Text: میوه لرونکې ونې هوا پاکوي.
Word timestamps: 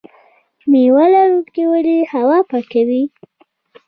میوه 0.71 1.05
لرونکې 1.13 1.63
ونې 1.69 1.97
هوا 2.13 2.39
پاکوي. 2.49 3.03